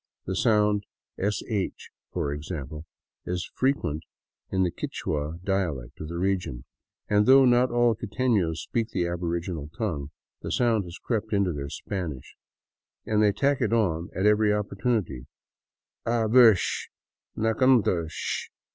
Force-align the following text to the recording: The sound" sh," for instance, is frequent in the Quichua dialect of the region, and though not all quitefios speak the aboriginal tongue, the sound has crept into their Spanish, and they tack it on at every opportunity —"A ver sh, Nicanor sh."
The 0.25 0.35
sound" 0.35 0.83
sh," 1.29 1.89
for 2.11 2.33
instance, 2.33 2.85
is 3.27 3.51
frequent 3.53 4.01
in 4.49 4.63
the 4.63 4.71
Quichua 4.71 5.37
dialect 5.43 6.01
of 6.01 6.07
the 6.07 6.17
region, 6.17 6.65
and 7.07 7.27
though 7.27 7.45
not 7.45 7.69
all 7.69 7.95
quitefios 7.95 8.57
speak 8.57 8.89
the 8.89 9.05
aboriginal 9.05 9.67
tongue, 9.77 10.09
the 10.41 10.51
sound 10.51 10.85
has 10.85 10.97
crept 10.97 11.33
into 11.33 11.53
their 11.53 11.69
Spanish, 11.69 12.35
and 13.05 13.21
they 13.21 13.31
tack 13.31 13.61
it 13.61 13.73
on 13.73 14.09
at 14.15 14.25
every 14.25 14.51
opportunity 14.51 15.27
—"A 16.07 16.27
ver 16.27 16.55
sh, 16.55 16.87
Nicanor 17.35 18.07
sh." 18.09 18.49